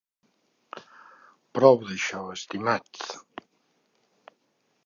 Prou 1.59 1.77
d'això, 1.83 2.23
estimat! 2.39 3.05